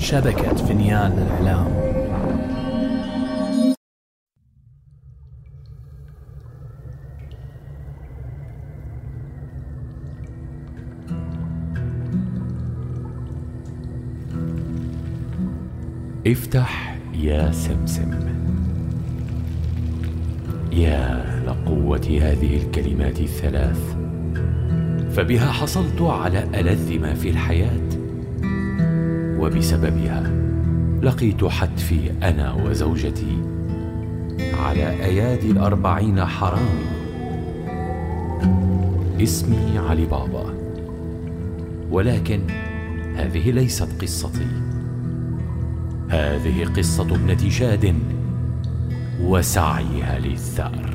شبكة 0.00 0.54
فنيان 0.54 1.12
الإعلام 1.12 1.66
افتح 16.26 16.98
يا 17.14 17.52
سمسم. 17.52 18.10
يا 20.72 21.24
لقوة 21.46 22.18
هذه 22.22 22.56
الكلمات 22.56 23.20
الثلاث 23.20 23.96
فبها 25.16 25.52
حصلت 25.52 26.00
على 26.00 26.44
ألذ 26.60 26.98
ما 26.98 27.14
في 27.14 27.30
الحياة. 27.30 27.89
وبسببها 29.40 30.30
لقيت 31.02 31.44
حتفي 31.44 32.12
أنا 32.22 32.52
وزوجتي 32.52 33.38
على 34.64 34.88
أيادي 35.04 35.50
الأربعين 35.50 36.24
حرامي 36.24 37.00
اسمي 39.22 39.78
علي 39.78 40.06
بابا. 40.06 40.54
ولكن 41.90 42.40
هذه 43.16 43.50
ليست 43.50 44.02
قصتي. 44.02 44.46
هذه 46.08 46.64
قصة 46.76 47.14
ابنة 47.14 47.48
شاد 47.48 47.94
وسعيها 49.22 50.18
للثأر. 50.18 50.90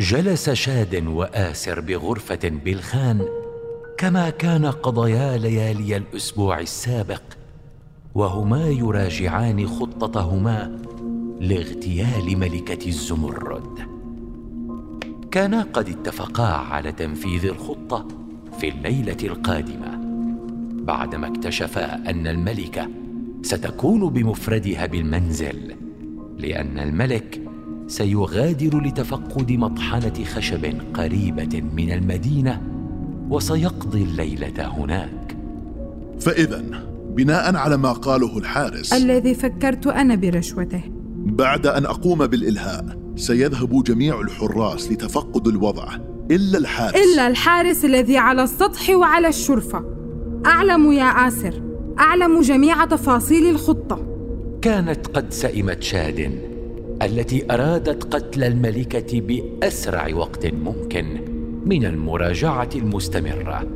جلس 0.00 0.50
شاد 0.50 1.06
وآسر 1.06 1.80
بغرفة 1.80 2.48
بالخان 2.64 3.28
كما 3.98 4.30
كان 4.30 4.66
قضيا 4.66 5.36
ليالي 5.36 5.96
الأسبوع 5.96 6.60
السابق 6.60 7.22
وهما 8.14 8.68
يراجعان 8.68 9.66
خطتهما 9.66 10.82
لاغتيال 11.40 12.38
ملكة 12.38 12.88
الزمرد. 12.88 13.78
كانا 15.30 15.62
قد 15.62 15.88
اتفقا 15.88 16.52
على 16.52 16.92
تنفيذ 16.92 17.44
الخطة 17.44 18.08
في 18.60 18.68
الليلة 18.68 19.18
القادمة 19.22 19.98
بعدما 20.84 21.26
اكتشفا 21.28 22.10
أن 22.10 22.26
الملكة 22.26 22.88
ستكون 23.42 24.10
بمفردها 24.10 24.86
بالمنزل 24.86 25.76
لأن 26.38 26.78
الملك 26.78 27.39
سيغادر 27.90 28.80
لتفقد 28.80 29.52
مطحنة 29.52 30.24
خشب 30.24 30.74
قريبة 30.94 31.62
من 31.74 31.92
المدينة 31.92 32.62
وسيقضي 33.30 34.02
الليلة 34.02 34.66
هناك. 34.66 35.36
فإذا 36.20 36.64
بناء 37.16 37.56
على 37.56 37.76
ما 37.76 37.92
قاله 37.92 38.38
الحارس 38.38 38.92
الذي 38.92 39.34
فكرت 39.34 39.86
أنا 39.86 40.14
برشوته. 40.14 40.82
بعد 41.16 41.66
أن 41.66 41.86
أقوم 41.86 42.26
بالإلهاء 42.26 42.98
سيذهب 43.16 43.82
جميع 43.84 44.20
الحراس 44.20 44.92
لتفقد 44.92 45.48
الوضع. 45.48 45.88
إلا 46.30 46.58
الحارس. 46.58 46.94
إلا 46.96 47.26
الحارس 47.26 47.84
الذي 47.84 48.18
على 48.18 48.42
السطح 48.42 48.90
وعلى 48.90 49.28
الشرفة. 49.28 49.84
أعلم 50.46 50.92
يا 50.92 51.28
آسر. 51.28 51.62
أعلم 51.98 52.40
جميع 52.40 52.84
تفاصيل 52.84 53.50
الخطة. 53.50 54.06
كانت 54.62 55.06
قد 55.06 55.32
سئمت 55.32 55.82
شاد 55.82 56.49
التي 57.02 57.54
أرادت 57.54 58.14
قتل 58.14 58.44
الملكة 58.44 59.20
بأسرع 59.20 60.14
وقت 60.14 60.46
ممكن 60.46 61.06
من 61.66 61.84
المراجعة 61.84 62.68
المستمرة. 62.74 63.66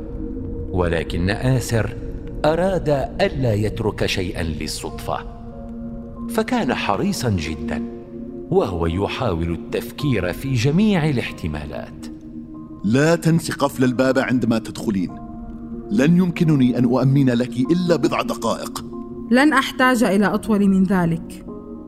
ولكن 0.70 1.30
آسر 1.30 1.96
أراد 2.44 2.88
ألا 3.20 3.54
يترك 3.54 4.06
شيئا 4.06 4.42
للصدفة. 4.42 5.18
فكان 6.30 6.74
حريصا 6.74 7.30
جدا 7.30 7.82
وهو 8.50 8.86
يحاول 8.86 9.52
التفكير 9.52 10.32
في 10.32 10.52
جميع 10.52 11.08
الاحتمالات. 11.08 12.06
لا 12.84 13.16
تنسي 13.16 13.52
قفل 13.52 13.84
الباب 13.84 14.18
عندما 14.18 14.58
تدخلين. 14.58 15.10
لن 15.90 16.16
يمكنني 16.16 16.78
أن 16.78 16.84
أؤمن 16.84 17.30
لك 17.30 17.56
إلا 17.56 17.96
بضع 17.96 18.22
دقائق. 18.22 18.84
لن 19.30 19.52
أحتاج 19.52 20.04
إلى 20.04 20.26
أطول 20.26 20.68
من 20.68 20.84
ذلك. 20.84 21.46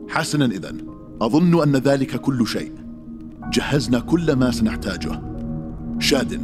حسنا 0.08 0.44
إذن 0.44 0.85
أظن 1.22 1.62
أن 1.62 1.76
ذلك 1.76 2.16
كل 2.20 2.46
شيء. 2.46 2.72
جهزنا 3.52 4.00
كل 4.00 4.32
ما 4.32 4.50
سنحتاجه. 4.50 5.22
شاد 5.98 6.40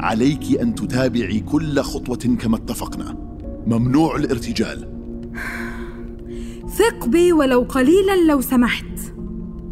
عليك 0.00 0.60
أن 0.60 0.74
تتابعي 0.74 1.40
كل 1.40 1.80
خطوة 1.80 2.36
كما 2.40 2.56
اتفقنا. 2.56 3.16
ممنوع 3.66 4.16
الارتجال. 4.16 4.88
ثق 6.68 7.08
بي 7.08 7.32
ولو 7.32 7.60
قليلا 7.60 8.26
لو 8.28 8.40
سمحت. 8.40 8.84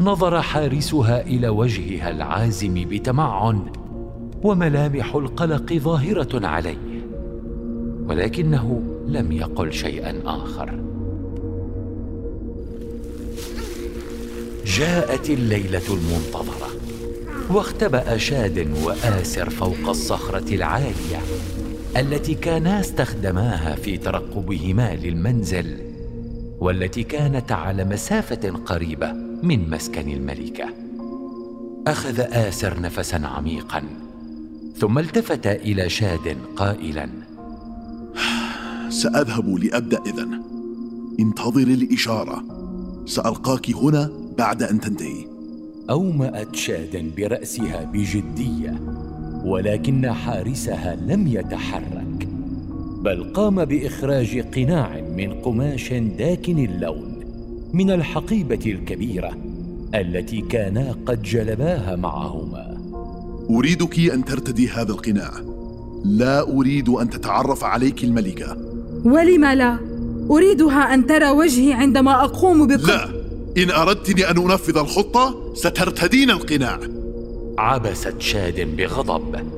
نظر 0.01 0.43
حارسها 0.43 1.27
إلى 1.27 1.49
وجهها 1.49 2.11
العازم 2.11 2.75
بتمعن 2.75 3.63
وملامح 4.43 5.15
القلق 5.15 5.73
ظاهرة 5.73 6.47
عليه 6.47 7.07
ولكنه 8.09 8.83
لم 9.07 9.33
يقل 9.33 9.73
شيئا 9.73 10.21
آخر. 10.25 10.92
جاءت 14.67 15.31
الليلة 15.31 15.83
المنتظرة 15.91 16.69
واختبأ 17.51 18.17
شاد 18.17 18.69
وآسر 18.85 19.51
فوق 19.51 19.89
الصخرة 19.89 20.55
العالية 20.55 21.21
التي 21.97 22.35
كانا 22.35 22.81
استخدماها 22.81 23.75
في 23.75 23.97
ترقبهما 23.97 24.95
للمنزل 24.95 25.79
والتي 26.61 27.03
كانت 27.03 27.53
على 27.53 27.85
مسافة 27.85 28.51
قريبة 28.51 29.13
من 29.43 29.71
مسكن 29.71 30.11
الملكة. 30.11 30.65
أخذ 31.87 32.21
آسر 32.21 32.81
نفسا 32.81 33.17
عميقا 33.17 33.83
ثم 34.77 34.99
التفت 34.99 35.47
إلى 35.47 35.89
شاد 35.89 36.37
قائلا 36.57 37.09
سأذهب 38.89 39.49
لأبدأ 39.49 40.01
إذن. 40.07 40.43
انتظري 41.21 41.75
الإشارة. 41.75 42.45
سألقاك 43.07 43.71
هنا 43.71 44.22
بعد 44.39 44.63
أن 44.63 44.81
تنتهي. 44.81 45.33
أومأت 45.91 46.57
شاد 46.57 47.15
برأسها 47.17 47.85
بجدية 47.85 48.81
ولكن 49.45 50.13
حارسها 50.13 50.97
لم 50.97 51.27
يتحرك 51.27 52.29
بل 53.03 53.33
قام 53.35 53.65
بإخراج 53.65 54.39
قناع 54.39 55.01
من 55.17 55.33
قماش 55.33 55.93
داكن 55.93 56.59
اللون 56.59 57.13
من 57.73 57.91
الحقيبة 57.91 58.61
الكبيرة 58.67 59.37
التي 59.95 60.41
كانا 60.41 60.97
قد 61.07 61.23
جلباها 61.23 61.97
معهما. 61.97 62.79
أريدك 63.51 63.99
أن 63.99 64.25
ترتدي 64.25 64.69
هذا 64.69 64.93
القناع. 64.93 65.31
لا 66.05 66.51
أريد 66.51 66.89
أن 66.89 67.11
تتعرف 67.11 67.65
عليك 67.65 68.05
الملكة. 68.05 68.57
ولم 69.05 69.45
لا؟ 69.45 69.79
أريدها 70.31 70.95
أن 70.95 71.07
ترى 71.07 71.31
وجهي 71.31 71.73
عندما 71.73 72.25
أقوم 72.25 72.67
بق... 72.67 72.87
لا! 72.87 73.22
إن 73.59 73.71
أردتني 73.71 74.31
أن 74.31 74.51
أنفذ 74.51 74.79
الخطة 74.79 75.55
سترتدين 75.55 76.31
القناع. 76.31 76.81
عبست 77.59 78.21
شاد 78.21 78.77
بغضب 78.77 79.53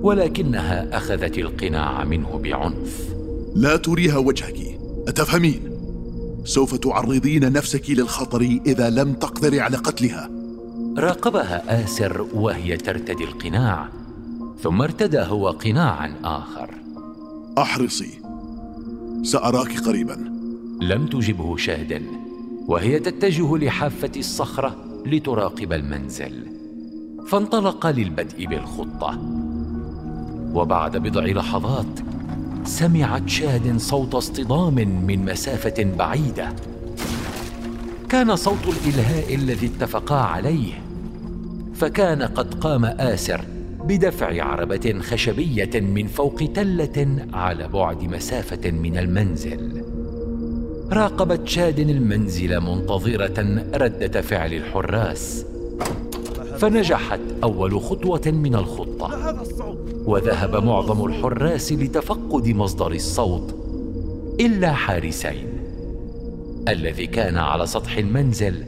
ولكنها 0.00 0.96
أخذت 0.96 1.38
القناع 1.38 2.04
منه 2.04 2.40
بعنف. 2.44 3.14
لا 3.54 3.76
تريها 3.76 4.18
وجهك. 4.18 4.80
أتفهمين؟ 5.08 5.60
سوف 6.44 6.74
تعرضين 6.74 7.52
نفسك 7.52 7.90
للخطر 7.90 8.40
إذا 8.66 8.90
لم 8.90 9.12
تقدري 9.12 9.60
على 9.60 9.76
قتلها. 9.76 10.30
راقبها 10.98 11.84
آسر 11.84 12.26
وهي 12.34 12.76
ترتدي 12.76 13.24
القناع 13.24 13.88
ثم 14.62 14.82
ارتدى 14.82 15.18
هو 15.20 15.48
قناعا 15.48 16.14
آخر. 16.24 16.70
أحرصي. 17.58 18.10
سأراك 19.22 19.78
قريبا. 19.78 20.16
لم 20.80 21.06
تجبه 21.06 21.56
شاد 21.56 22.02
وهي 22.66 22.98
تتجه 22.98 23.56
لحافة 23.56 24.12
الصخرة 24.16 24.76
لتراقب 25.06 25.72
المنزل. 25.72 26.46
فانطلق 27.26 27.86
للبدء 27.86 28.46
بالخطة. 28.46 29.18
وبعد 30.54 30.96
بضع 30.96 31.24
لحظات 31.24 32.00
سمعت 32.64 33.28
شاد 33.28 33.76
صوت 33.76 34.14
اصطدام 34.14 34.74
من 35.06 35.24
مسافة 35.24 35.84
بعيدة. 35.98 36.52
كان 38.08 38.36
صوت 38.36 38.66
الإلهاء 38.66 39.34
الذي 39.34 39.66
اتفقا 39.66 40.16
عليه. 40.16 40.72
فكان 41.74 42.22
قد 42.22 42.54
قام 42.54 42.84
آسر 42.84 43.44
بدفع 43.84 44.44
عربة 44.44 44.98
خشبية 45.00 45.80
من 45.80 46.06
فوق 46.06 46.36
تلة 46.54 47.26
على 47.32 47.68
بعد 47.68 48.02
مسافة 48.02 48.70
من 48.70 48.98
المنزل. 48.98 49.83
راقبت 50.94 51.48
شاد 51.48 51.78
المنزل 51.78 52.60
منتظرة 52.60 53.64
ردة 53.74 54.20
فعل 54.20 54.54
الحراس. 54.54 55.46
فنجحت 56.58 57.20
أول 57.42 57.80
خطوة 57.80 58.22
من 58.26 58.54
الخطة. 58.54 59.36
وذهب 60.06 60.64
معظم 60.64 61.06
الحراس 61.06 61.72
لتفقد 61.72 62.48
مصدر 62.48 62.92
الصوت 62.92 63.54
إلا 64.40 64.72
حارسين. 64.72 65.46
الذي 66.68 67.06
كان 67.06 67.36
على 67.36 67.66
سطح 67.66 67.96
المنزل 67.96 68.64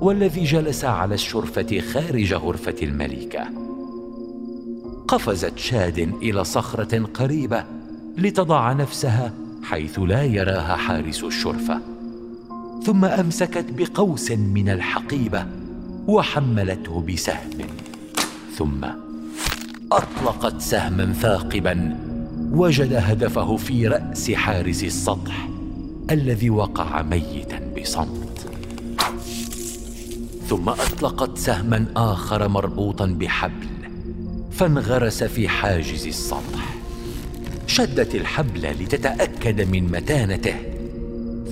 والذي 0.00 0.44
جلس 0.44 0.84
على 0.84 1.14
الشرفة 1.14 1.80
خارج 1.92 2.34
غرفة 2.34 2.76
الملكة. 2.82 3.44
قفزت 5.08 5.58
شاد 5.58 5.98
إلى 6.22 6.44
صخرة 6.44 7.02
قريبة 7.14 7.64
لتضع 8.18 8.72
نفسها 8.72 9.32
حيث 9.70 9.98
لا 9.98 10.22
يراها 10.22 10.76
حارس 10.76 11.24
الشرفة. 11.24 11.80
ثم 12.84 13.04
أمسكت 13.04 13.66
بقوس 13.78 14.30
من 14.30 14.68
الحقيبة 14.68 15.46
وحملته 16.06 17.00
بسهم. 17.00 17.50
ثم 18.56 18.84
أطلقت 19.92 20.60
سهما 20.60 21.12
ثاقبا 21.12 21.96
وجد 22.52 22.92
هدفه 22.92 23.56
في 23.56 23.88
رأس 23.88 24.30
حارس 24.30 24.84
السطح 24.84 25.48
الذي 26.10 26.50
وقع 26.50 27.02
ميتا 27.02 27.60
بصمت. 27.80 28.46
ثم 30.48 30.68
أطلقت 30.68 31.38
سهما 31.38 31.86
آخر 31.96 32.48
مربوطا 32.48 33.06
بحبل 33.06 33.66
فانغرس 34.50 35.24
في 35.24 35.48
حاجز 35.48 36.06
السطح. 36.06 36.76
شدت 37.76 38.14
الحبل 38.14 38.60
لتتأكد 38.60 39.60
من 39.60 39.84
متانته 39.92 40.54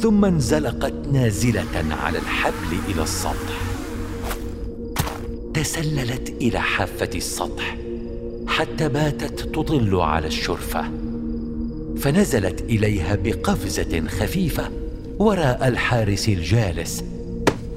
ثم 0.01 0.25
انزلقت 0.25 0.95
نازلة 1.13 1.95
على 2.05 2.19
الحبل 2.19 2.79
إلى 2.89 3.03
السطح. 3.03 3.61
تسللت 5.55 6.29
إلى 6.41 6.61
حافة 6.61 7.11
السطح 7.15 7.77
حتى 8.47 8.89
باتت 8.89 9.41
تطل 9.41 9.97
على 9.97 10.27
الشرفة 10.27 10.85
فنزلت 11.97 12.61
إليها 12.61 13.15
بقفزة 13.15 14.09
خفيفة 14.09 14.71
وراء 15.19 15.69
الحارس 15.69 16.29
الجالس 16.29 17.05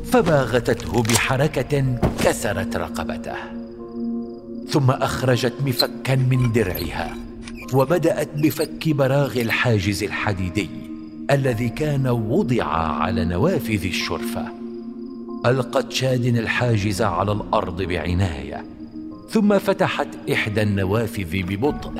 فباغتته 0.05 1.03
بحركة 1.03 1.99
كسرت 2.23 2.75
رقبته 2.75 3.35
ثم 4.69 4.91
أخرجت 4.91 5.53
مفكا 5.65 6.15
من 6.15 6.51
درعها. 6.51 7.26
وبدأت 7.73 8.29
بفك 8.35 8.89
براغ 8.89 9.41
الحاجز 9.41 10.03
الحديدي 10.03 10.69
الذي 11.31 11.69
كان 11.69 12.07
وضع 12.07 12.63
على 12.63 13.25
نوافذ 13.25 13.85
الشرفة. 13.85 14.45
ألقت 15.45 15.91
شاد 15.91 16.25
الحاجز 16.25 17.01
على 17.01 17.31
الأرض 17.31 17.81
بعناية 17.81 18.65
ثم 19.29 19.59
فتحت 19.59 20.07
إحدى 20.31 20.61
النوافذ 20.61 21.43
ببطء. 21.43 21.91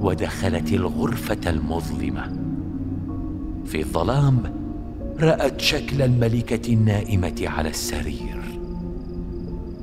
ودخلت 0.00 0.72
الغرفة 0.72 1.50
المظلمة. 1.50 2.38
في 3.66 3.80
الظلام 3.80 4.42
رأت 5.20 5.60
شكل 5.60 6.02
الملكة 6.02 6.72
النائمة 6.72 7.42
على 7.42 7.68
السرير. 7.68 8.37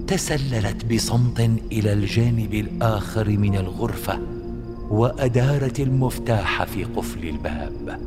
تسللت 0.08 0.94
بصمت 0.94 1.50
إلى 1.72 1.94
الجانب 1.94 2.54
الآخر 2.54 3.30
من 3.30 3.56
الغرفة 3.56 4.20
وأدارت 4.90 5.80
المفتاح 5.80 6.64
في 6.64 6.84
قفل 6.84 7.28
الباب. 7.28 8.00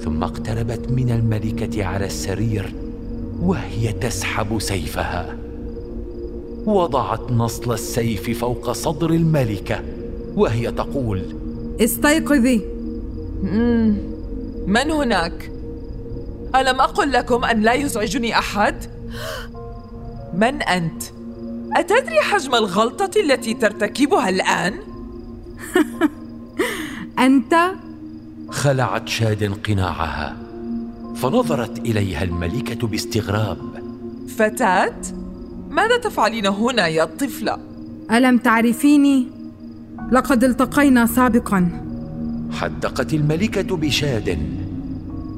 ثم 0.00 0.22
اقتربت 0.22 0.90
من 0.90 1.10
الملكة 1.10 1.84
على 1.84 2.06
السرير 2.06 2.74
وهي 3.40 3.92
تسحب 3.92 4.58
سيفها. 4.58 5.36
وضعت 6.66 7.32
نصل 7.32 7.72
السيف 7.72 8.38
فوق 8.38 8.72
صدر 8.72 9.10
الملكة 9.10 9.80
وهي 10.36 10.72
تقول 10.72 11.22
استيقظي. 11.80 12.60
من 14.66 14.90
هناك؟ 14.90 15.50
ألم 16.56 16.80
أقل 16.80 17.12
لكم 17.12 17.44
أن 17.44 17.60
لا 17.60 17.72
يزعجني 17.72 18.38
أحد؟ 18.38 18.74
من 20.38 20.62
أنت؟ 20.62 21.02
أتدري 21.76 22.20
حجم 22.20 22.54
الغلطة 22.54 23.10
التي 23.20 23.54
ترتكبها 23.54 24.28
الآن؟ 24.28 24.74
أنت؟ 27.26 27.54
خلعت 28.50 29.08
شاد 29.08 29.58
قناعها 29.66 30.36
فنظرت 31.16 31.78
إليها 31.78 32.22
الملكة 32.22 32.86
باستغراب. 32.86 33.58
فتاة 34.28 35.00
ماذا 35.70 35.96
تفعلين 35.96 36.46
هنا 36.46 36.86
يا 36.86 37.04
طفله 37.04 37.58
ألم 38.10 38.38
تعرفيني؟ 38.38 39.26
لقد 40.12 40.44
التقينا 40.44 41.06
سابقا. 41.06 41.70
حدقت 42.52 43.14
الملكة 43.14 43.76
بشاد 43.76 44.38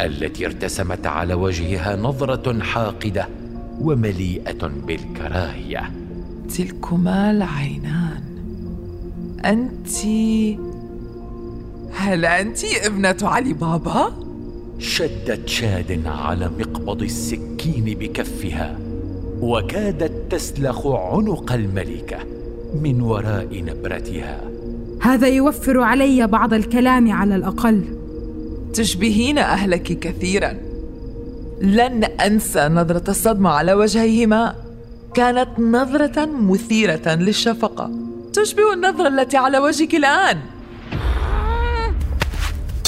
التي 0.01 0.47
ارتسمت 0.47 1.07
على 1.07 1.35
وجهها 1.35 1.97
نظرة 1.97 2.63
حاقدة. 2.63 3.40
ومليئة 3.81 4.71
بالكراهية. 4.87 5.91
تلكما 6.57 7.31
العينان. 7.31 8.23
انت 9.45 9.89
هل 11.93 12.25
أنت 12.25 12.59
ابنة 12.85 13.17
علي 13.23 13.53
بابا؟ 13.53 14.13
شدت 14.79 15.49
شاد 15.49 16.07
على 16.07 16.51
مقبض 16.59 17.03
السكين 17.03 17.85
بكفها 17.85 18.79
وكادت 19.41 20.33
تسلخ 20.33 20.87
عنق 20.87 21.53
الملكة 21.53 22.19
من 22.83 23.01
وراء 23.01 23.65
نبرتها. 23.65 24.41
هذا 25.03 25.29
يوفر 25.29 25.81
علي 25.81 26.27
بعض 26.27 26.55
الكلام 26.55 27.13
على 27.13 27.37
الأقل. 27.37 27.85
تشبهين 28.73 29.39
أهلك 29.39 29.83
كثيرا. 29.83 30.70
لن 31.61 32.05
أنسى 32.05 32.69
نظرة 32.69 33.11
الصدمة 33.11 33.51
على 33.51 33.73
وجهيهما. 33.75 34.55
كانت 35.15 35.49
نظرة 35.59 36.27
مثيرة 36.27 37.15
للشفقة. 37.15 37.91
تشبه 38.33 38.73
النظرة 38.73 39.09
التي 39.09 39.37
على 39.37 39.59
وجهك 39.59 39.95
الآن. 39.95 40.41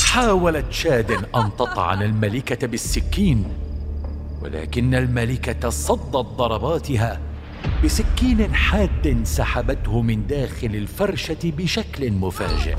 حاولت 0.04 0.72
شاد 0.72 1.10
أن 1.10 1.50
تطعن 1.58 2.02
الملكة 2.02 2.66
بالسكين 2.66 3.44
ولكن 4.42 4.94
الملكة 4.94 5.68
صدت 5.68 6.16
ضرباتها 6.16 7.20
بسكين 7.84 8.54
حاد 8.54 9.20
سحبته 9.24 10.02
من 10.02 10.26
داخل 10.26 10.66
الفرشة 10.66 11.36
بشكل 11.44 12.10
مفاجئ. 12.10 12.76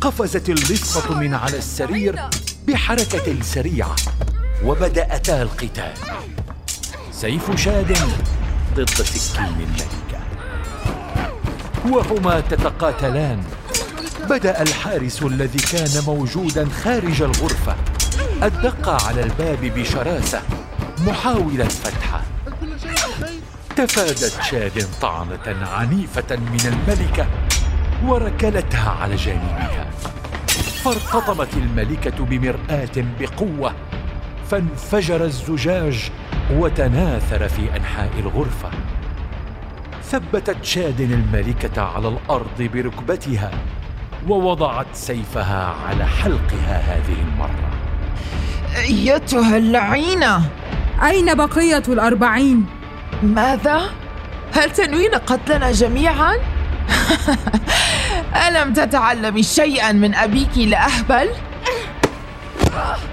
قفزت 0.00 0.48
اللصة 0.48 1.18
من 1.20 1.34
على 1.34 1.58
السرير 1.58 2.20
بحركة 2.68 3.42
سريعة. 3.42 3.96
وبدأتا 4.64 5.42
القتال. 5.42 5.92
سيف 7.12 7.60
شاد 7.60 7.96
ضد 8.74 9.02
سكين 9.02 9.44
الملكة. 9.44 10.20
وهما 11.88 12.40
تتقاتلان. 12.40 13.42
بدأ 14.30 14.62
الحارس 14.62 15.22
الذي 15.22 15.58
كان 15.58 16.04
موجودا 16.06 16.68
خارج 16.84 17.22
الغرفة. 17.22 17.76
الدق 18.42 19.04
على 19.06 19.22
الباب 19.22 19.60
بشراسة. 19.60 20.42
محاولا 21.06 21.68
فتحه. 21.68 22.22
تفادت 23.76 24.42
شاد 24.50 24.86
طعنة 25.02 25.66
عنيفة 25.66 26.36
من 26.36 26.60
الملكة. 26.66 27.26
وركلتها 28.04 28.90
على 28.90 29.16
جانبها. 29.16 29.90
فارتطمت 30.84 31.54
الملكة 31.54 32.24
بمرآة 32.24 33.04
بقوة. 33.20 33.74
فانفجر 34.50 35.24
الزجاج 35.24 36.10
وتناثر 36.52 37.48
في 37.48 37.76
أنحاء 37.76 38.10
الغرفة 38.18 38.70
ثبتت 40.02 40.64
شاد 40.64 41.00
الملكة 41.00 41.82
على 41.82 42.08
الأرض 42.08 42.62
بركبتها 42.62 43.50
ووضعت 44.28 44.86
سيفها 44.92 45.74
على 45.88 46.06
حلقها 46.06 46.78
هذه 46.78 47.16
المرة 47.28 47.70
أيتها 48.76 49.56
اللعينة 49.56 50.42
أين 51.02 51.34
بقية 51.34 51.82
الأربعين؟ 51.88 52.66
ماذا؟ 53.22 53.80
هل 54.54 54.70
تنوين 54.70 55.14
قتلنا 55.14 55.72
جميعا؟ 55.72 56.34
ألم 58.48 58.72
تتعلمي 58.72 59.42
شيئا 59.42 59.92
من 59.92 60.14
أبيك 60.14 60.58
لأهبل؟ 60.58 61.28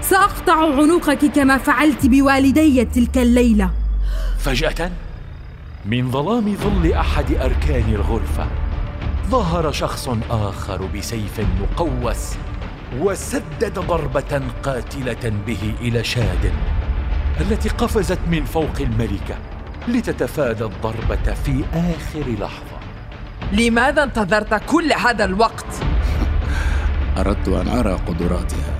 سأقطع 0.00 0.80
عنقك 0.80 1.24
كما 1.24 1.58
فعلت 1.58 2.06
بوالدي 2.06 2.84
تلك 2.84 3.18
الليلة. 3.18 3.70
فجأة 4.38 4.90
من 5.84 6.10
ظلام 6.10 6.56
ظل 6.56 6.92
أحد 6.92 7.32
أركان 7.34 7.94
الغرفة 7.94 8.46
ظهر 9.30 9.72
شخص 9.72 10.08
آخر 10.30 10.86
بسيف 10.86 11.40
مقوس 11.60 12.36
وسدد 12.98 13.78
ضربة 13.78 14.42
قاتلة 14.62 15.32
به 15.46 15.74
إلى 15.80 16.04
شاد 16.04 16.52
التي 17.40 17.68
قفزت 17.68 18.18
من 18.30 18.44
فوق 18.44 18.80
الملكة 18.80 19.36
لتتفادى 19.88 20.64
الضربة 20.64 21.34
في 21.34 21.64
آخر 21.74 22.30
لحظة. 22.30 22.78
لماذا 23.52 24.02
انتظرت 24.02 24.54
كل 24.66 24.92
هذا 24.92 25.24
الوقت؟ 25.24 25.66
أردت 27.18 27.48
أن 27.48 27.68
أرى 27.68 27.92
قدراتها. 27.92 28.77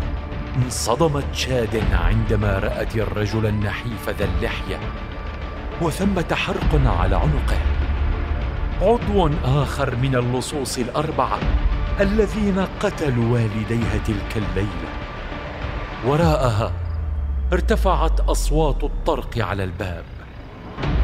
انصدمت 0.57 1.35
شاد 1.35 1.83
عندما 1.93 2.59
رأت 2.59 2.97
الرجل 2.97 3.47
النحيف 3.47 4.09
ذا 4.09 4.25
اللحية 4.25 4.81
وثمة 5.83 6.35
حرق 6.35 6.81
على 7.01 7.17
عنقه 7.17 7.59
عضو 8.83 9.31
آخر 9.45 9.97
من 9.97 10.15
اللصوص 10.15 10.79
الأربعة 10.79 11.39
الذين 12.01 12.67
قتلوا 12.81 13.33
والديها 13.33 13.99
تلك 14.07 14.37
الليلة 14.37 14.89
وراءها 16.07 16.73
ارتفعت 17.53 18.21
أصوات 18.21 18.85
الطرق 18.85 19.39
على 19.39 19.65
الباب 19.65 20.05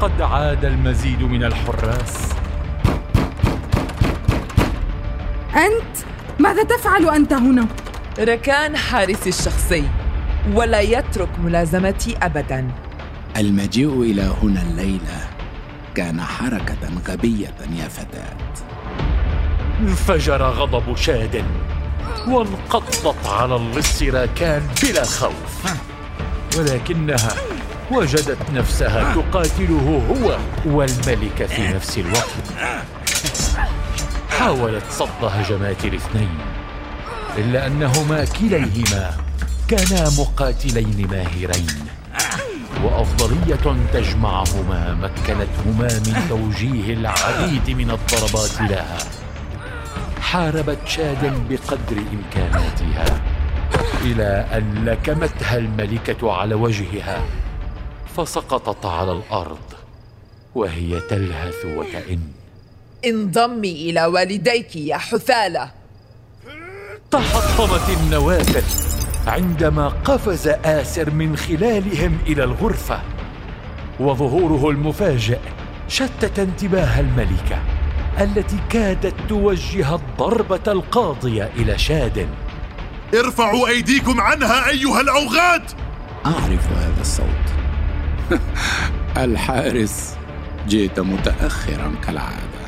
قد 0.00 0.20
عاد 0.20 0.64
المزيد 0.64 1.22
من 1.22 1.44
الحراس 1.44 2.32
أنت؟ 5.56 5.96
ماذا 6.38 6.62
تفعل 6.62 7.08
أنت 7.08 7.32
هنا؟ 7.32 7.66
ركان 8.18 8.76
حارسي 8.76 9.28
الشخصي 9.28 9.85
ولا 10.52 10.80
يترك 10.80 11.28
ملازمتي 11.38 12.16
أبدا. 12.23 12.71
المجيء 13.37 14.02
إلى 14.02 14.23
هنا 14.42 14.62
الليلة 14.62 15.28
كان 15.94 16.21
حركة 16.21 16.76
غبية 17.09 17.54
يا 17.76 17.88
فتاة. 17.88 18.37
انفجر 19.80 20.42
غضب 20.42 20.97
شاد 20.97 21.44
وانقضت 22.28 23.26
على 23.26 23.56
اللص 23.56 24.02
راكان 24.02 24.62
بلا 24.83 25.04
خوف. 25.04 25.75
ولكنها 26.59 27.35
وجدت 27.90 28.50
نفسها 28.54 29.14
تقاتله 29.14 30.04
هو 30.11 30.38
والملك 30.66 31.47
في 31.47 31.68
نفس 31.68 31.99
الوقت. 31.99 32.75
حاولت 34.30 34.85
صد 34.90 35.25
هجمات 35.25 35.85
الاثنين 35.85 36.53
إلا 37.38 37.66
أنهما 37.66 38.24
كليهما 38.24 39.10
كانا 39.68 40.10
مقاتلين 40.18 41.08
ماهرين. 41.10 41.66
وأفضلية 42.84 43.76
تجمعهما 43.92 44.94
مكنتهما 44.94 45.88
من 46.06 46.26
توجيه 46.28 46.94
العديد 46.94 47.70
من 47.70 47.90
الضربات 47.90 48.70
لها. 48.70 48.98
حاربت 50.20 50.78
شاد 50.86 51.48
بقدر 51.48 52.02
إمكاناتها 52.12 53.20
إلى 54.02 54.46
أن 54.52 54.84
لكمتها 54.84 55.56
الملكة 55.56 56.32
على 56.32 56.54
وجهها 56.54 57.22
فسقطت 58.16 58.86
على 58.86 59.12
الأرض 59.12 59.58
وهي 60.54 61.00
تلهث 61.00 61.64
وتئن. 61.64 62.20
انضمي 63.04 63.90
إلى 63.90 64.06
والديك 64.06 64.76
يا 64.76 64.96
حثالة. 64.96 65.83
تحطمت 67.14 67.99
النوافذ 68.00 68.64
عندما 69.26 69.88
قفز 69.88 70.49
آسر 70.49 71.11
من 71.11 71.37
خلالهم 71.37 72.18
إلى 72.26 72.44
الغرفة 72.44 73.00
وظهوره 74.00 74.71
المفاجئ 74.71 75.38
شتت 75.88 76.38
انتباه 76.38 77.00
الملكة 77.00 77.59
التي 78.21 78.56
كادت 78.71 79.14
توجه 79.28 79.94
الضربة 79.94 80.73
القاضية 80.73 81.50
إلى 81.56 81.78
شاد. 81.78 82.28
ارفعوا 83.14 83.68
أيديكم 83.68 84.21
عنها 84.21 84.68
أيها 84.68 85.00
الأوغاد! 85.00 85.62
أعرف 86.26 86.68
هذا 86.73 87.00
الصوت. 87.00 87.47
الحارس 89.25 90.16
جئت 90.68 91.00
متاخرا 91.00 91.94
كالعادة. 92.06 92.64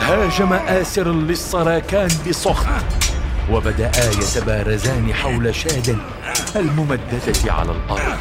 هاجم 0.00 0.52
آسر 0.52 1.12
للسراكان 1.12 2.08
بسخط. 2.28 3.03
وبدأا 3.50 4.10
يتبارزان 4.10 5.14
حول 5.14 5.54
شاد 5.54 5.98
الممددة 6.56 7.52
على 7.52 7.72
الأرض. 7.72 8.18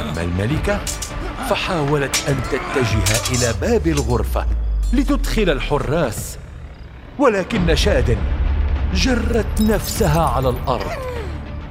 أما 0.00 0.22
الملكة 0.22 0.80
فحاولت 1.50 2.24
أن 2.28 2.36
تتجه 2.50 3.36
إلى 3.36 3.54
باب 3.60 3.86
الغرفة 3.86 4.46
لتدخل 4.92 5.50
الحراس. 5.50 6.38
ولكن 7.18 7.76
شاد 7.76 8.18
جرت 8.94 9.60
نفسها 9.60 10.22
على 10.22 10.48
الأرض 10.48 10.98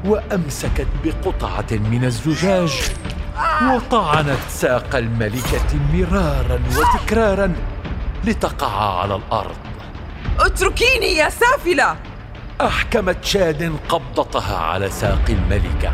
وأمسكت 0.05 0.88
بقطعة 1.03 1.71
من 1.71 2.05
الزجاج 2.05 2.74
وطعنت 3.63 4.39
ساق 4.50 4.95
الملكة 4.95 5.79
مرارا 5.93 6.59
وتكرارا 6.77 7.55
لتقع 8.24 9.00
على 9.01 9.15
الأرض. 9.15 9.55
اتركيني 10.39 11.15
يا 11.15 11.29
سافلة! 11.29 11.95
أحكمت 12.62 13.24
شاد 13.25 13.75
قبضتها 13.89 14.57
على 14.57 14.89
ساق 14.89 15.25
الملكة 15.29 15.91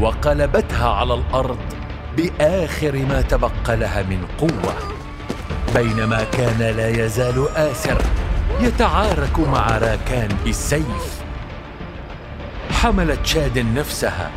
وقلبتها 0.00 0.88
على 0.88 1.14
الأرض 1.14 1.58
بآخر 2.16 2.96
ما 2.96 3.20
تبقى 3.20 3.76
لها 3.76 4.02
من 4.02 4.26
قوة. 4.38 4.74
بينما 5.74 6.24
كان 6.24 6.58
لا 6.76 6.88
يزال 6.88 7.48
آسر 7.48 8.02
يتعارك 8.60 9.38
مع 9.38 9.78
راكان 9.78 10.28
بالسيف 10.44 11.22
حملت 12.70 13.26
شاد 13.26 13.58
نفسها 13.58 14.30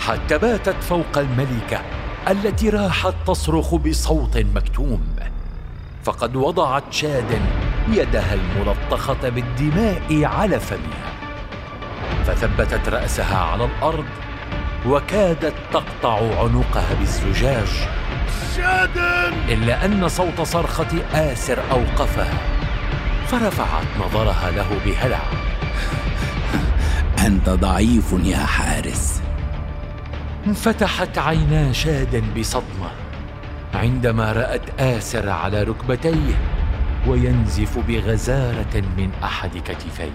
حتى 0.00 0.38
باتت 0.38 0.82
فوق 0.82 1.18
الملكة 1.18 1.80
التي 2.30 2.70
راحت 2.70 3.14
تصرخ 3.26 3.74
بصوت 3.74 4.38
مكتوم. 4.54 5.06
فقد 6.04 6.36
وضعت 6.36 6.84
شاد 6.90 7.40
يدها 7.88 8.34
الملطخة 8.34 9.28
بالدماء 9.28 10.24
على 10.24 10.60
فمها 10.60 11.12
فثبتت 12.26 12.88
رأسها 12.88 13.38
على 13.38 13.64
الأرض 13.64 14.04
وكادت 14.86 15.54
تقطع 15.72 16.14
عنقها 16.14 16.94
بالزجاج. 16.98 17.68
شادن! 18.56 19.32
إلا 19.48 19.84
أن 19.84 20.08
صوت 20.08 20.40
صرخة 20.40 21.02
آسر 21.14 21.58
أوقفها 21.70 22.34
فرفعت 23.26 23.86
نظرها 24.00 24.50
له 24.50 24.66
بهلع. 24.84 25.22
أنت 27.26 27.50
ضعيف 27.50 28.14
يا 28.24 28.36
حارس. 28.36 29.22
انفتحت 30.46 31.18
عينا 31.18 31.72
شاد 31.72 32.24
بصدمة 32.38 32.90
عندما 33.74 34.32
رأت 34.32 34.80
آسر 34.80 35.28
على 35.28 35.62
ركبتيه. 35.62 36.61
وينزف 37.06 37.78
بغزارة 37.88 38.82
من 38.96 39.10
أحد 39.24 39.58
كتفيه. 39.58 40.10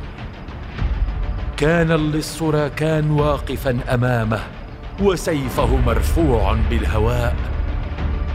كان 1.57 1.91
اللص 1.91 2.41
راكان 2.43 3.11
واقفا 3.11 3.79
أمامه 3.93 4.39
وسيفه 5.01 5.77
مرفوع 5.77 6.57
بالهواء 6.69 7.35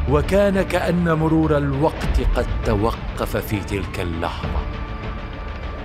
وكان 0.09 0.63
كأن 0.63 1.13
مرور 1.13 1.57
الوقت 1.59 2.21
قد 2.37 2.47
توقف 2.65 3.37
في 3.37 3.61
تلك 3.61 4.01
اللحظة. 4.01 4.63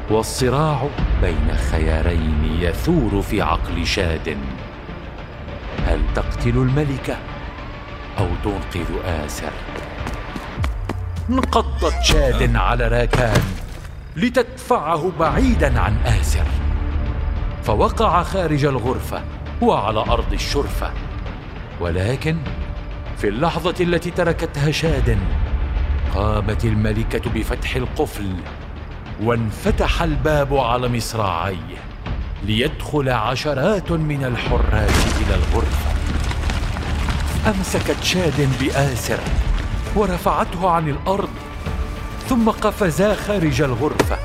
والصراع 0.09 0.87
بين 1.21 1.57
خيارين 1.71 2.57
يثور 2.59 3.21
في 3.21 3.41
عقل 3.41 3.85
شاد. 3.85 4.37
هل 5.87 5.99
تقتل 6.15 6.49
الملكة 6.49 7.17
أو 8.19 8.27
تنقذ 8.43 8.87
آسر؟ 9.05 9.51
انقضت 11.29 11.93
شاد 12.03 12.55
على 12.55 12.87
راكان 12.87 13.41
لتدفعه 14.15 15.11
بعيدا 15.19 15.79
عن 15.79 15.97
آسر 16.05 16.45
فوقع 17.63 18.23
خارج 18.23 18.65
الغرفة 18.65 19.23
وعلى 19.61 19.99
أرض 19.99 20.33
الشرفة. 20.33 20.91
ولكن 21.79 22.37
في 23.17 23.27
اللحظة 23.27 23.75
التي 23.79 24.11
تركتها 24.11 24.71
شاد 24.71 25.17
قامت 26.15 26.65
الملكة 26.65 27.29
بفتح 27.29 27.75
القفل 27.75 28.35
وانفتح 29.23 30.01
الباب 30.01 30.57
على 30.57 30.87
مصراعيه 30.87 31.77
ليدخل 32.43 33.09
عشرات 33.09 33.91
من 33.91 34.23
الحراس 34.23 35.21
إلى 35.21 35.35
الغرفة. 35.35 35.91
أمسكت 37.47 38.03
شاد 38.03 38.49
بآسر 38.59 39.19
ورفعته 39.95 40.69
عن 40.69 40.89
الأرض 40.89 41.29
ثم 42.29 42.49
قفزا 42.49 43.15
خارج 43.15 43.61
الغرفة 43.61 44.17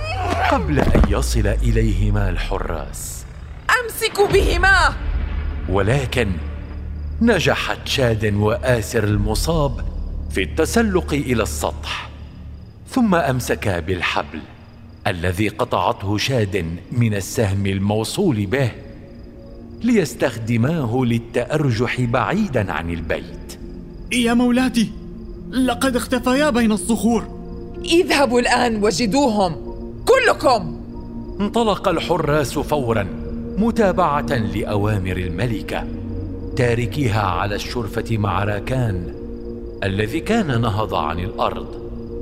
قبل 0.50 0.80
أن 0.80 1.02
يصل 1.08 1.46
إليهما 1.46 2.30
الحراس. 2.30 3.24
أمسك 3.84 4.32
بهما! 4.32 4.94
ولكن 5.68 6.32
نجحت 7.22 7.78
شاد 7.88 8.34
وآسر 8.34 9.04
المصاب 9.04 9.84
في 10.30 10.42
التسلق 10.42 11.12
إلى 11.12 11.42
السطح 11.42 12.10
ثم 12.90 13.14
أمسكا 13.14 13.80
بالحبل 13.80 14.40
الذي 15.06 15.48
قطعته 15.48 16.18
شاد 16.18 16.76
من 16.92 17.14
السهم 17.14 17.66
الموصول 17.66 18.46
به 18.46 18.70
ليستخدماه 19.82 21.02
للتأرجح 21.04 22.00
بعيدا 22.00 22.72
عن 22.72 22.90
البيت. 22.90 23.58
يا 24.12 24.34
مولاتي! 24.34 25.01
لقد 25.52 25.96
اختفيا 25.96 26.50
بين 26.50 26.72
الصخور. 26.72 27.24
اذهبوا 27.84 28.40
الآن 28.40 28.84
وجدوهم 28.84 29.56
كلكم. 30.04 30.80
انطلق 31.40 31.88
الحراس 31.88 32.58
فورا 32.58 33.06
متابعة 33.58 34.26
لأوامر 34.54 35.16
الملكة 35.16 35.84
تاركيها 36.56 37.22
على 37.22 37.54
الشرفة 37.54 38.04
مع 38.18 38.44
راكان 38.44 39.14
الذي 39.84 40.20
كان 40.20 40.60
نهض 40.60 40.94
عن 40.94 41.18
الأرض 41.18 41.66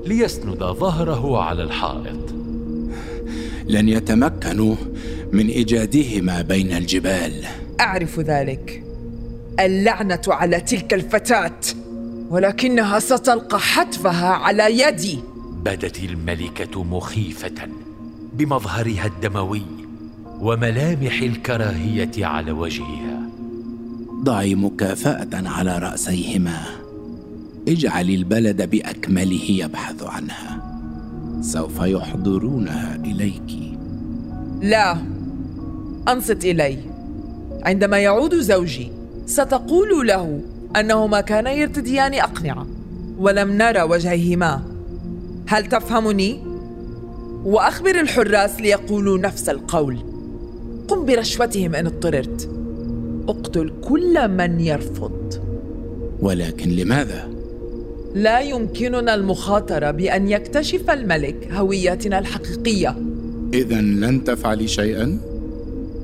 ليسند 0.07 0.59
ظهره 0.59 1.43
على 1.43 1.63
الحائط. 1.63 2.35
لن 3.67 3.89
يتمكنوا 3.89 4.75
من 5.33 5.49
إيجادهما 5.49 6.43
بين 6.43 6.73
الجبال. 6.73 7.45
أعرف 7.81 8.21
ذلك. 8.21 8.85
اللعنة 9.61 10.23
على 10.29 10.61
تلك 10.61 10.95
الفتاة. 10.95 11.61
ولكنها 12.31 12.99
ستلقى 12.99 13.61
حتفها 13.61 14.29
على 14.29 14.81
يدي. 14.81 15.19
بدت 15.65 15.99
الملكة 16.05 16.85
مخيفة 16.85 17.69
بمظهرها 18.33 19.07
الدموي 19.07 19.63
وملامح 20.41 21.21
الكراهية 21.23 22.27
على 22.27 22.53
وجهها. 22.53 23.21
ضعي 24.23 24.55
مكافأة 24.55 25.49
على 25.49 25.79
رأسيهما. 25.79 26.63
اجعل 27.69 28.11
البلد 28.11 28.71
بأكمله 28.71 29.51
يبحث 29.51 30.03
عنها. 30.03 30.79
سوف 31.41 31.81
يحضرونها 31.81 32.97
إليك. 33.05 33.79
لا 34.63 34.99
أنصت 36.09 36.45
إلي. 36.45 36.79
عندما 37.63 37.99
يعود 37.99 38.35
زوجي 38.35 38.93
ستقول 39.27 40.07
له 40.07 40.41
أنهما 40.77 41.21
كانا 41.21 41.53
يرتديان 41.53 42.15
أقنعة 42.15 42.67
ولم 43.19 43.53
نرى 43.53 43.83
وجهيهما. 43.83 44.63
هل 45.47 45.67
تفهمني؟ 45.67 46.41
وأخبر 47.45 48.01
الحراس 48.01 48.61
ليقولوا 48.61 49.19
نفس 49.19 49.49
القول. 49.49 49.99
قم 50.89 51.07
برشوتهم 51.07 51.75
إن 51.75 51.87
اضطررت. 51.87 52.51
اقتل 53.29 53.73
كل 53.85 54.29
من 54.29 54.61
يرفض. 54.61 55.35
ولكن 56.21 56.71
لماذا؟ 56.71 57.29
لا 58.15 58.41
يمكننا 58.41 59.15
المخاطرة 59.15 59.91
بأن 59.91 60.29
يكتشف 60.29 60.91
الملك 60.91 61.49
هويتنا 61.53 62.19
الحقيقية. 62.19 62.97
اذا 63.55 63.81
لن 63.81 64.25
تفعلي 64.25 64.69
شيئا؟ 64.69 65.19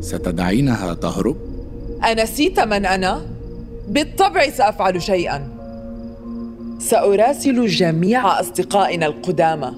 ستدعينها 0.00 0.94
تهرب؟ 0.94 1.36
انسيت 2.04 2.60
من 2.60 2.86
أنا؟ 2.86 3.35
بالطبع 3.88 4.50
سأفعل 4.50 5.02
شيئا. 5.02 5.48
سأراسل 6.78 7.66
جميع 7.66 8.40
أصدقائنا 8.40 9.06
القدامى. 9.06 9.72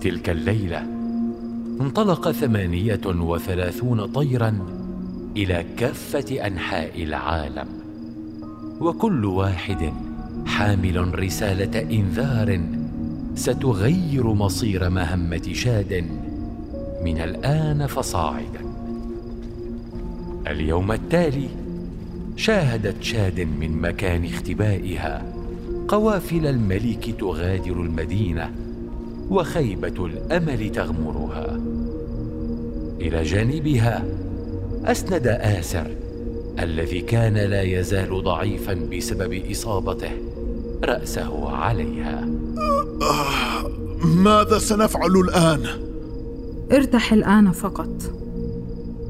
تلك 0.00 0.30
الليلة 0.30 0.78
انطلق 1.80 2.30
ثمانية 2.30 3.00
وثلاثون 3.06 4.06
طيرا 4.06 4.58
إلى 5.36 5.64
كافة 5.76 6.46
أنحاء 6.46 7.02
العالم 7.02 7.68
وكل 8.80 9.24
واحد 9.24 9.92
حامل 10.46 11.18
رسالة 11.18 11.80
إنذار 11.80 12.60
ستغير 13.34 14.26
مصير 14.32 14.90
مهمة 14.90 15.52
شاد. 15.52 16.04
من 17.02 17.20
الآن 17.20 17.86
فصاعدا. 17.86 18.60
اليوم 20.46 20.92
التالي 20.92 21.48
شاهدت 22.36 23.02
شاد 23.02 23.40
من 23.40 23.80
مكان 23.82 24.24
اختبائها 24.24 25.32
قوافل 25.88 26.46
الملك 26.46 27.14
تغادر 27.20 27.72
المدينة 27.72 28.52
وخيبة 29.30 30.06
الأمل 30.06 30.72
تغمرها. 30.72 31.60
إلى 33.00 33.22
جانبها 33.22 34.04
أسند 34.84 35.26
آسر 35.26 35.86
الذي 36.60 37.00
كان 37.00 37.34
لا 37.34 37.62
يزال 37.62 38.22
ضعيفا 38.24 38.74
بسبب 38.74 39.42
إصابته 39.50 40.10
رأسه 40.84 41.50
عليها. 41.50 42.28
ماذا 44.04 44.58
سنفعل 44.58 45.10
الآن؟ 45.10 45.87
ارتح 46.72 47.12
الآن 47.12 47.52
فقط. 47.52 48.12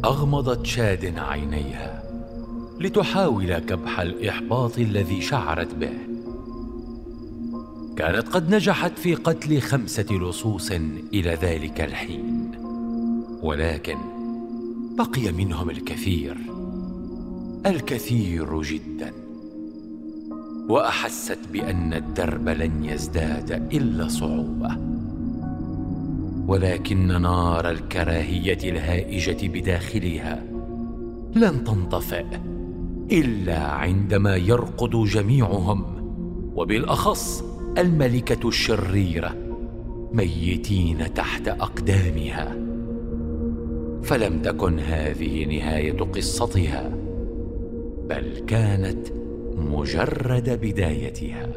أغمضت 0.04 0.66
شاد 0.66 1.18
عينيها 1.18 2.02
لتحاول 2.80 3.58
كبح 3.58 4.00
الإحباط 4.00 4.78
الذي 4.78 5.20
شعرت 5.20 5.74
به. 5.74 5.92
كانت 7.96 8.28
قد 8.28 8.54
نجحت 8.54 8.98
في 8.98 9.14
قتل 9.14 9.60
خمسة 9.60 10.06
لصوص 10.10 10.70
إلى 11.14 11.38
ذلك 11.42 11.80
الحين 11.80 12.50
ولكن 13.42 13.96
بقي 14.98 15.32
منهم 15.32 15.70
الكثير 15.70 16.36
الكثير 17.66 18.62
جدا. 18.62 19.12
وأحست 20.68 21.38
بأن 21.52 21.94
الدرب 21.94 22.48
لن 22.48 22.84
يزداد 22.84 23.68
إلا 23.72 24.08
صعوبة. 24.08 24.97
ولكن 26.48 27.22
نار 27.22 27.70
الكراهية 27.70 28.58
الهائجة 28.64 29.48
بداخلها 29.48 30.44
لن 31.36 31.64
تنطفئ 31.64 32.24
إلا 33.12 33.58
عندما 33.58 34.36
يرقد 34.36 34.90
جميعهم 34.90 35.84
وبالأخص 36.56 37.44
الملكة 37.78 38.48
الشريرة 38.48 39.34
ميتين 40.12 41.14
تحت 41.14 41.48
أقدامها. 41.48 42.56
فلم 44.02 44.42
تكن 44.42 44.78
هذه 44.78 45.44
نهاية 45.44 45.98
قصتها 45.98 46.90
بل 48.08 48.44
كانت 48.46 49.08
مجرد 49.56 50.60
بدايتها. 50.62 51.48